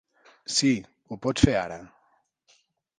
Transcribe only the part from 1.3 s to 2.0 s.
fer ara.